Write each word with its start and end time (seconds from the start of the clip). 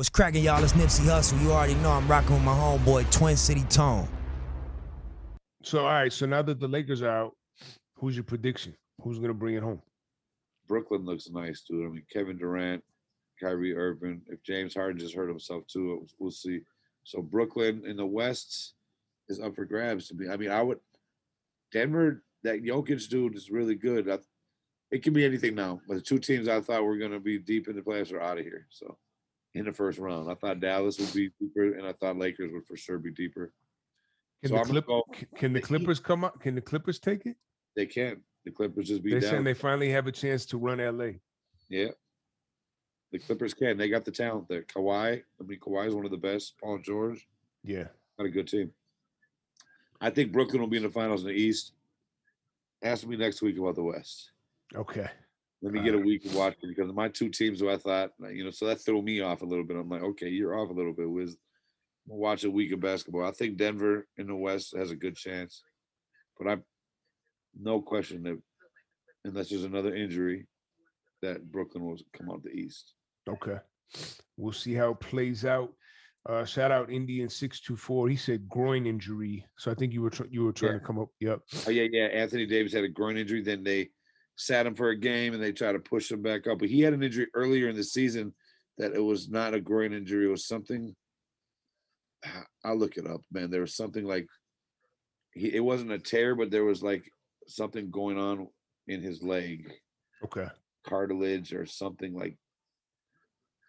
What's 0.00 0.08
cracking, 0.08 0.42
y'all? 0.42 0.64
It's 0.64 0.72
Nipsey 0.72 1.04
Hustle. 1.04 1.36
You 1.40 1.52
already 1.52 1.74
know 1.74 1.90
I'm 1.90 2.08
rocking 2.08 2.32
with 2.32 2.42
my 2.42 2.54
homeboy, 2.54 3.12
Twin 3.12 3.36
City 3.36 3.64
Tone. 3.64 4.08
So 5.62 5.80
all 5.80 5.92
right, 5.92 6.10
so 6.10 6.24
now 6.24 6.40
that 6.40 6.58
the 6.58 6.66
Lakers 6.66 7.02
are 7.02 7.10
out, 7.10 7.36
who's 7.96 8.16
your 8.16 8.24
prediction? 8.24 8.74
Who's 9.02 9.18
gonna 9.18 9.34
bring 9.34 9.56
it 9.56 9.62
home? 9.62 9.82
Brooklyn 10.66 11.04
looks 11.04 11.28
nice, 11.28 11.60
dude. 11.68 11.84
I 11.84 11.90
mean, 11.90 12.02
Kevin 12.10 12.38
Durant, 12.38 12.82
Kyrie 13.38 13.76
Irving. 13.76 14.22
If 14.28 14.42
James 14.42 14.72
Harden 14.72 14.98
just 14.98 15.14
hurt 15.14 15.28
himself 15.28 15.66
too, 15.66 16.06
we'll 16.18 16.30
see. 16.30 16.60
So 17.04 17.20
Brooklyn 17.20 17.82
in 17.84 17.98
the 17.98 18.06
West 18.06 18.72
is 19.28 19.38
up 19.38 19.54
for 19.54 19.66
grabs 19.66 20.08
to 20.08 20.14
me. 20.14 20.30
I 20.30 20.38
mean, 20.38 20.50
I 20.50 20.62
would 20.62 20.80
Denver. 21.72 22.22
That 22.42 22.64
Jokic 22.64 23.06
dude 23.10 23.36
is 23.36 23.50
really 23.50 23.74
good. 23.74 24.08
I, 24.08 24.16
it 24.90 25.02
can 25.02 25.12
be 25.12 25.26
anything 25.26 25.54
now. 25.54 25.82
But 25.86 25.96
the 25.96 26.00
two 26.00 26.18
teams 26.18 26.48
I 26.48 26.62
thought 26.62 26.84
were 26.84 26.96
going 26.96 27.10
to 27.10 27.20
be 27.20 27.38
deep 27.38 27.68
in 27.68 27.76
the 27.76 27.82
playoffs 27.82 28.14
are 28.14 28.22
out 28.22 28.38
of 28.38 28.44
here. 28.44 28.66
So 28.70 28.96
in 29.54 29.64
the 29.64 29.72
first 29.72 29.98
round, 29.98 30.30
I 30.30 30.34
thought 30.34 30.60
Dallas 30.60 30.98
would 30.98 31.12
be 31.12 31.30
deeper, 31.40 31.74
and 31.76 31.86
I 31.86 31.92
thought 31.92 32.16
Lakers 32.16 32.52
would 32.52 32.66
for 32.66 32.76
sure 32.76 32.98
be 32.98 33.10
deeper. 33.10 33.52
Can 34.42 34.50
So 34.50 34.56
the 34.58 34.64
Clip, 34.64 34.86
go- 34.86 35.04
can 35.36 35.52
the. 35.52 35.60
Clippers 35.60 36.00
come 36.00 36.24
up? 36.24 36.40
Can 36.40 36.54
the 36.54 36.60
Clippers 36.60 36.98
take 36.98 37.26
it? 37.26 37.36
They 37.76 37.86
can. 37.86 38.22
The 38.44 38.50
Clippers 38.50 38.88
just 38.88 39.02
be 39.02 39.10
They're 39.10 39.20
down. 39.20 39.30
saying 39.30 39.44
they 39.44 39.54
finally 39.54 39.90
have 39.90 40.06
a 40.06 40.12
chance 40.12 40.46
to 40.46 40.58
run 40.58 40.78
LA. 40.78 41.12
Yeah. 41.68 41.88
The 43.12 43.18
Clippers 43.18 43.52
can. 43.54 43.76
They 43.76 43.88
got 43.88 44.04
the 44.04 44.10
talent 44.12 44.48
there. 44.48 44.62
Kawhi. 44.62 45.22
I 45.40 45.44
mean, 45.44 45.58
Kawhi 45.58 45.88
is 45.88 45.94
one 45.94 46.04
of 46.04 46.10
the 46.10 46.16
best. 46.16 46.56
Paul 46.58 46.78
George. 46.78 47.28
Yeah. 47.64 47.88
Got 48.16 48.26
a 48.26 48.30
good 48.30 48.48
team. 48.48 48.72
I 50.00 50.08
think 50.10 50.32
Brooklyn 50.32 50.60
will 50.62 50.68
be 50.68 50.78
in 50.78 50.84
the 50.84 50.90
finals 50.90 51.20
in 51.22 51.26
the 51.28 51.34
East. 51.34 51.72
Ask 52.82 53.06
me 53.06 53.16
next 53.16 53.42
week 53.42 53.58
about 53.58 53.74
the 53.74 53.82
West. 53.82 54.30
Okay. 54.74 55.08
Let 55.62 55.72
me 55.74 55.82
get 55.82 55.94
a 55.94 55.98
week 55.98 56.24
of 56.24 56.34
watching 56.34 56.70
because 56.70 56.90
my 56.92 57.08
two 57.08 57.28
teams 57.28 57.60
who 57.60 57.68
I 57.68 57.76
thought, 57.76 58.12
you 58.32 58.44
know, 58.44 58.50
so 58.50 58.66
that 58.66 58.80
threw 58.80 59.02
me 59.02 59.20
off 59.20 59.42
a 59.42 59.46
little 59.46 59.64
bit. 59.64 59.76
I'm 59.76 59.88
like, 59.90 60.02
okay, 60.02 60.28
you're 60.28 60.58
off 60.58 60.70
a 60.70 60.74
little 60.74 60.94
bit. 60.94 61.08
With 61.10 61.36
We'll 62.06 62.18
watch 62.18 62.44
a 62.44 62.50
week 62.50 62.72
of 62.72 62.80
basketball. 62.80 63.24
I 63.26 63.30
think 63.30 63.58
Denver 63.58 64.06
in 64.16 64.26
the 64.26 64.34
West 64.34 64.74
has 64.76 64.90
a 64.90 64.96
good 64.96 65.16
chance, 65.16 65.62
but 66.38 66.48
I'm 66.50 66.64
no 67.60 67.82
question 67.82 68.22
that 68.22 68.40
unless 69.24 69.50
there's 69.50 69.64
another 69.64 69.94
injury, 69.94 70.46
that 71.20 71.52
Brooklyn 71.52 71.84
will 71.84 71.98
come 72.16 72.30
out 72.30 72.42
the 72.42 72.50
East. 72.50 72.94
Okay. 73.28 73.58
We'll 74.38 74.52
see 74.54 74.72
how 74.72 74.92
it 74.92 75.00
plays 75.00 75.44
out. 75.44 75.72
Uh, 76.28 76.44
shout 76.44 76.70
out 76.70 76.90
Indian 76.90 77.28
six 77.28 77.60
two 77.60 77.76
four. 77.76 78.08
He 78.08 78.16
said 78.16 78.48
groin 78.48 78.86
injury. 78.86 79.44
So 79.58 79.70
I 79.70 79.74
think 79.74 79.92
you 79.92 80.00
were 80.02 80.10
tr- 80.10 80.24
you 80.30 80.44
were 80.44 80.52
trying 80.52 80.72
Yeah. 80.72 80.78
to 80.78 80.84
come 80.84 80.98
up. 80.98 81.08
Yep. 81.20 81.40
Oh 81.66 81.70
yeah, 81.70 81.86
yeah. 81.92 82.06
Anthony 82.06 82.46
Davis 82.46 82.72
had 82.72 82.84
a 82.84 82.88
groin 82.88 83.18
injury. 83.18 83.42
Then 83.42 83.62
they 83.62 83.90
sat 84.40 84.64
him 84.66 84.74
for 84.74 84.88
a 84.88 84.96
game 84.96 85.34
and 85.34 85.42
they 85.42 85.52
tried 85.52 85.72
to 85.72 85.78
push 85.78 86.10
him 86.10 86.22
back 86.22 86.46
up. 86.46 86.58
But 86.60 86.70
he 86.70 86.80
had 86.80 86.94
an 86.94 87.02
injury 87.02 87.26
earlier 87.34 87.68
in 87.68 87.76
the 87.76 87.84
season 87.84 88.32
that 88.78 88.94
it 88.94 89.00
was 89.00 89.28
not 89.28 89.52
a 89.52 89.60
groin 89.60 89.92
injury. 89.92 90.24
It 90.26 90.30
was 90.30 90.46
something. 90.46 90.96
I'll 92.64 92.76
look 92.78 92.96
it 92.96 93.06
up, 93.06 93.20
man. 93.30 93.50
There 93.50 93.60
was 93.60 93.76
something 93.76 94.04
like 94.04 94.26
he. 95.34 95.54
It 95.54 95.60
wasn't 95.60 95.92
a 95.92 95.98
tear, 95.98 96.34
but 96.34 96.50
there 96.50 96.64
was 96.64 96.82
like 96.82 97.04
something 97.48 97.90
going 97.90 98.18
on 98.18 98.48
in 98.88 99.02
his 99.02 99.22
leg, 99.22 99.70
Okay. 100.24 100.46
cartilage 100.86 101.52
or 101.52 101.66
something 101.66 102.14
like 102.14 102.36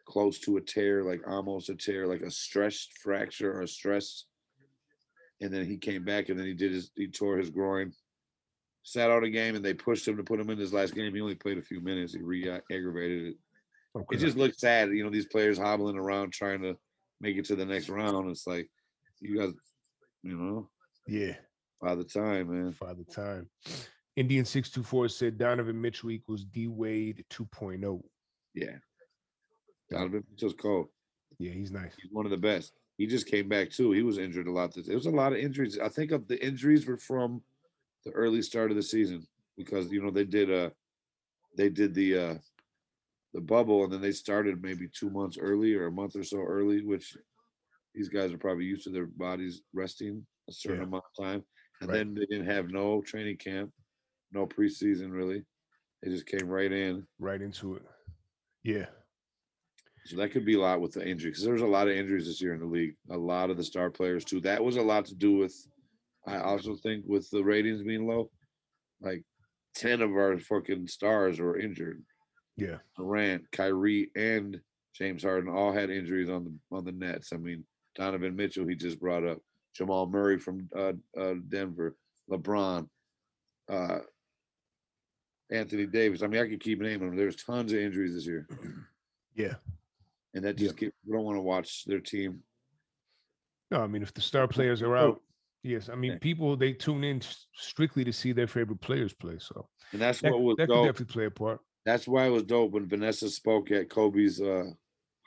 close 0.08 0.40
to 0.40 0.56
a 0.58 0.62
tear, 0.62 1.04
like 1.04 1.22
almost 1.28 1.70
a 1.70 1.76
tear, 1.76 2.08
like 2.08 2.22
a 2.22 2.32
stressed 2.32 2.98
fracture 3.00 3.52
or 3.54 3.62
a 3.64 3.68
stress. 3.68 4.26
And 5.42 5.52
then 5.54 5.66
he 5.66 5.78
came 5.78 6.06
back 6.06 6.30
and 6.30 6.40
then 6.40 6.46
he 6.46 6.54
did 6.54 6.72
his 6.72 6.92
he 6.96 7.08
tore 7.08 7.38
his 7.38 7.50
groin, 7.50 7.92
sat 8.84 9.12
out 9.12 9.24
a 9.24 9.30
game, 9.30 9.56
and 9.56 9.64
they 9.64 9.74
pushed 9.74 10.08
him 10.08 10.18
to 10.18 10.24
put 10.24 10.40
him 10.40 10.50
in 10.50 10.58
his 10.58 10.74
last 10.74 10.96
game. 10.96 11.14
He 11.14 11.22
only 11.22 11.36
played 11.36 11.58
a 11.58 11.64
few 11.64 11.82
minutes. 11.82 12.14
He 12.14 12.22
re-aggravated 12.22 13.28
it. 13.28 13.36
Okay. 13.96 14.16
It 14.16 14.20
just 14.20 14.38
looks 14.38 14.60
sad, 14.60 14.90
you 14.92 15.04
know, 15.04 15.10
these 15.10 15.26
players 15.26 15.58
hobbling 15.58 15.98
around 15.98 16.32
trying 16.32 16.62
to 16.62 16.78
make 17.20 17.38
it 17.38 17.46
to 17.46 17.56
the 17.56 17.66
next 17.66 17.90
round. 17.90 18.30
It's 18.30 18.48
like 18.48 18.70
you 19.20 19.38
guys, 19.38 19.54
you 20.24 20.38
know, 20.38 20.70
yeah. 21.08 21.36
by 21.82 21.96
the 21.96 22.06
time, 22.06 22.54
man. 22.54 22.76
By 22.80 22.94
the 22.94 23.04
time. 23.04 23.50
Indian 24.16 24.46
six 24.46 24.70
two 24.70 24.84
four 24.84 25.08
said 25.08 25.38
Donovan 25.38 25.80
Mitchell 25.80 26.12
equals 26.12 26.46
D 26.46 26.68
Wade 26.68 27.24
2.0. 27.30 28.02
Yeah. 28.54 28.78
Donovan 29.90 30.24
Mitchell's 30.30 30.54
cold. 30.54 30.88
Yeah, 31.38 31.52
he's 31.52 31.72
nice. 31.72 31.94
He's 32.02 32.12
one 32.12 32.26
of 32.26 32.32
the 32.32 32.38
best. 32.38 32.74
He 32.98 33.08
just 33.08 33.28
came 33.28 33.50
back 33.50 33.72
too. 33.72 33.92
He 33.92 34.04
was 34.04 34.18
injured 34.18 34.48
a 34.48 34.52
lot. 34.52 34.74
This 34.74 34.88
it 34.88 34.96
was 34.96 35.06
a 35.06 35.12
lot 35.12 35.34
of 35.34 35.40
injuries. 35.40 35.80
I 35.80 35.90
think 35.90 36.12
of 36.12 36.28
the 36.28 36.44
injuries 36.46 36.86
were 36.86 36.98
from 36.98 37.42
the 38.06 38.12
early 38.12 38.42
start 38.42 38.72
of 38.72 38.78
the 38.78 38.84
season 38.84 39.26
because 39.58 39.92
you 39.92 40.02
know 40.02 40.12
they 40.12 40.24
did 40.26 40.52
uh 40.52 40.70
they 41.58 41.70
did 41.70 41.94
the 41.94 42.18
uh 42.18 42.36
the 43.34 43.42
bubble 43.42 43.84
and 43.84 43.94
then 43.94 44.02
they 44.02 44.12
started 44.12 44.62
maybe 44.62 44.88
two 44.88 45.10
months 45.10 45.38
early 45.40 45.74
or 45.74 45.88
a 45.88 45.92
month 45.92 46.16
or 46.18 46.24
so 46.24 46.38
early, 46.40 46.84
which 46.84 47.16
these 47.96 48.10
guys 48.10 48.34
are 48.34 48.38
probably 48.38 48.66
used 48.66 48.84
to 48.84 48.90
their 48.90 49.06
bodies 49.06 49.62
resting 49.74 50.26
a 50.50 50.52
certain 50.52 50.82
Yeah. 50.82 50.88
amount 50.88 51.04
of 51.18 51.24
time. 51.24 51.44
And 51.80 51.90
Right. 51.90 51.98
then 51.98 52.14
they 52.14 52.26
didn't 52.26 52.48
have 52.48 52.70
no 52.70 53.02
training 53.02 53.38
camp, 53.38 53.72
no 54.34 54.46
preseason 54.46 55.12
really. 55.12 55.46
They 56.02 56.10
just 56.10 56.26
came 56.26 56.48
right 56.48 56.72
in. 56.72 57.08
Right 57.20 57.42
into 57.42 57.76
it. 57.76 57.84
Yeah. 58.64 58.88
So 60.06 60.18
that 60.18 60.32
could 60.32 60.46
be 60.46 60.56
a 60.56 60.60
lot 60.60 60.82
with 60.82 60.94
the 60.94 61.08
injury 61.08 61.32
because 61.32 61.44
there 61.44 61.54
was 61.54 61.62
a 61.62 61.68
lot 61.68 61.88
of 61.88 61.96
injuries 61.96 62.26
this 62.26 62.42
year 62.42 62.54
in 62.54 62.60
the 62.60 62.66
league. 62.66 62.96
A 63.12 63.18
lot 63.18 63.50
of 63.50 63.58
the 63.58 63.64
star 63.64 63.90
players 63.90 64.26
too. 64.26 64.42
That 64.42 64.64
was 64.64 64.76
a 64.78 64.82
lot 64.82 65.06
to 65.06 65.16
do 65.16 65.38
with. 65.38 65.56
I 66.28 66.38
also 66.38 66.76
think 66.76 67.06
with 67.08 67.30
the 67.30 67.44
ratings 67.44 67.82
being 67.84 68.08
low, 68.08 68.30
like 69.02 69.24
ten 69.76 70.02
of 70.02 70.12
our 70.12 70.38
fucking 70.38 70.88
stars 70.88 71.40
were 71.40 71.58
injured. 71.58 72.04
Yeah. 72.58 72.78
Durant, 72.98 73.52
Kyrie, 73.52 74.12
and 74.16 74.60
James 74.96 75.24
Harden 75.24 75.50
all 75.50 75.72
had 75.72 75.90
injuries 75.90 76.30
on 76.30 76.44
the 76.44 76.76
on 76.76 76.86
the 76.86 76.92
Nets. 76.92 77.32
I 77.34 77.38
mean, 77.38 77.64
Donovan 77.96 78.36
Mitchell, 78.36 78.68
he 78.68 78.76
just 78.76 79.00
brought 79.00 79.26
up 79.26 79.40
Jamal 79.76 80.08
Murray 80.08 80.38
from 80.38 80.70
uh, 80.76 80.94
uh, 81.20 81.36
Denver, 81.48 81.96
LeBron, 82.30 82.88
uh, 83.70 84.00
Anthony 85.50 85.86
Davis. 85.86 86.24
I 86.24 86.28
mean, 86.28 86.42
I 86.42 86.48
could 86.48 86.62
keep 86.62 86.80
naming 86.80 87.10
them. 87.10 87.18
There's 87.18 87.36
tons 87.36 87.74
of 87.74 87.80
injuries 87.80 88.14
this 88.16 88.28
year. 88.28 88.48
Yeah. 89.34 89.54
And 90.34 90.44
that 90.44 90.58
just 90.58 90.76
get, 90.76 90.94
we 91.06 91.14
don't 91.14 91.24
want 91.24 91.38
to 91.38 91.42
watch 91.42 91.86
their 91.86 92.02
team. 92.02 92.42
No, 93.72 93.80
I 93.80 93.88
mean 93.88 94.04
if 94.04 94.14
the 94.14 94.20
star 94.20 94.46
players 94.46 94.82
are 94.82 94.98
out, 94.98 95.22
yes. 95.64 95.90
I 95.90 95.96
mean 95.96 96.20
people 96.20 96.56
they 96.56 96.74
tune 96.74 97.04
in 97.04 97.22
strictly 97.54 98.04
to 98.04 98.14
see 98.14 98.32
their 98.32 98.48
favorite 98.48 98.82
players 98.82 99.14
play. 99.14 99.38
So 99.40 99.68
And 99.92 100.02
that's 100.02 100.22
that, 100.22 100.32
what 100.32 100.42
was 100.42 100.58
that 100.58 100.68
could 100.68 100.86
definitely 100.86 101.14
play 101.14 101.26
a 101.26 101.32
part. 101.32 101.60
That's 101.86 102.08
why 102.08 102.26
it 102.26 102.30
was 102.30 102.44
dope 102.44 102.72
when 102.72 102.88
Vanessa 102.88 103.30
spoke 103.30 103.72
at 103.72 103.90
Kobe's 103.90 104.40
uh, 104.40 104.66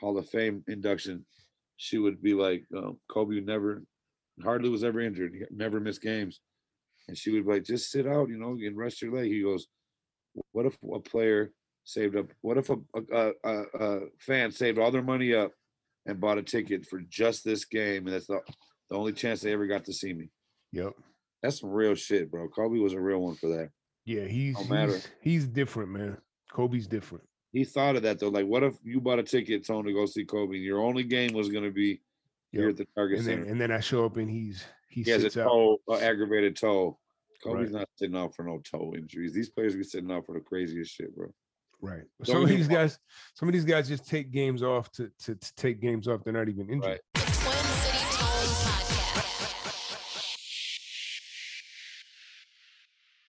Hall 0.00 0.16
of 0.18 0.28
Fame 0.28 0.62
induction. 0.68 1.26
She 1.76 1.98
would 1.98 2.22
be 2.22 2.34
like, 2.34 2.64
um, 2.76 3.00
Kobe 3.08 3.40
never, 3.40 3.82
hardly 4.42 4.68
was 4.68 4.84
ever 4.84 5.00
injured. 5.00 5.34
He 5.34 5.44
never 5.50 5.80
missed 5.80 6.00
games. 6.00 6.40
And 7.08 7.18
she 7.18 7.32
would 7.32 7.44
be 7.44 7.52
like, 7.54 7.64
just 7.64 7.90
sit 7.90 8.06
out, 8.06 8.28
you 8.28 8.38
know, 8.38 8.52
and 8.52 8.76
rest 8.76 9.02
your 9.02 9.12
leg. 9.12 9.32
He 9.32 9.42
goes, 9.42 9.66
what 10.52 10.66
if 10.66 10.78
a 10.94 11.00
player 11.00 11.50
saved 11.82 12.16
up? 12.16 12.26
What 12.40 12.58
if 12.58 12.70
a, 12.70 12.76
a, 13.12 13.32
a, 13.44 13.62
a 13.80 14.00
fan 14.20 14.52
saved 14.52 14.78
all 14.78 14.92
their 14.92 15.02
money 15.02 15.34
up 15.34 15.50
and 16.06 16.20
bought 16.20 16.38
a 16.38 16.42
ticket 16.42 16.86
for 16.86 17.00
just 17.00 17.44
this 17.44 17.64
game? 17.64 18.06
And 18.06 18.14
that's 18.14 18.28
the, 18.28 18.40
the 18.90 18.96
only 18.96 19.12
chance 19.12 19.40
they 19.40 19.52
ever 19.52 19.66
got 19.66 19.84
to 19.86 19.92
see 19.92 20.12
me. 20.12 20.30
Yep. 20.72 20.92
That's 21.42 21.60
some 21.60 21.70
real 21.70 21.94
shit, 21.94 22.30
bro. 22.30 22.48
Kobe 22.48 22.78
was 22.78 22.92
a 22.94 23.00
real 23.00 23.18
one 23.20 23.34
for 23.36 23.48
that. 23.48 23.70
Yeah, 24.04 24.24
he's 24.26 24.54
Don't 24.56 24.70
matter. 24.70 24.92
he's, 24.92 25.08
he's 25.20 25.46
different, 25.46 25.90
man. 25.90 26.16
Kobe's 26.52 26.86
different. 26.86 27.24
He 27.52 27.64
thought 27.64 27.96
of 27.96 28.02
that 28.02 28.18
though. 28.18 28.28
Like, 28.28 28.46
what 28.46 28.62
if 28.62 28.74
you 28.82 29.00
bought 29.00 29.18
a 29.18 29.22
ticket, 29.22 29.66
Tone, 29.66 29.84
to 29.84 29.92
go 29.92 30.06
see 30.06 30.24
Kobe? 30.24 30.56
And 30.56 30.64
your 30.64 30.80
only 30.80 31.04
game 31.04 31.32
was 31.32 31.48
going 31.48 31.64
to 31.64 31.70
be 31.70 32.00
here 32.50 32.68
at 32.70 32.76
the 32.76 32.86
Target 32.96 33.18
And 33.18 33.26
Center. 33.26 33.42
then 33.42 33.50
and 33.52 33.60
then 33.60 33.70
I 33.72 33.80
show 33.80 34.04
up 34.04 34.16
and 34.16 34.28
he's 34.30 34.64
he 34.88 35.02
he 35.02 35.10
has 35.10 35.24
a 35.24 35.30
toe, 35.30 35.78
uh, 35.88 35.94
aggravated 35.96 36.56
toe. 36.56 36.98
Kobe's 37.42 37.70
Right. 37.70 37.80
not 37.80 37.88
sitting 37.96 38.16
out 38.16 38.34
for 38.34 38.42
no 38.44 38.58
toe 38.64 38.94
injuries. 38.96 39.32
These 39.32 39.50
players 39.50 39.74
be 39.76 39.82
sitting 39.84 40.10
out 40.10 40.24
for 40.26 40.34
the 40.34 40.40
craziest 40.40 40.92
shit, 40.94 41.14
bro. 41.14 41.32
Right. 41.80 42.02
Don't 42.22 42.34
Some 42.34 42.42
of 42.42 42.48
these 42.48 42.68
guys, 42.68 42.98
some 43.34 43.48
of 43.48 43.52
these 43.52 43.64
guys 43.66 43.86
just 43.88 44.06
take 44.08 44.30
games 44.32 44.62
off 44.62 44.90
to 44.92 45.10
to, 45.24 45.34
to 45.34 45.54
take 45.56 45.80
games 45.80 46.08
off. 46.08 46.24
They're 46.24 46.32
not 46.32 46.48
even 46.48 46.68
injured. 46.70 47.00
Right. 47.13 47.13
Podcast. 48.62 49.53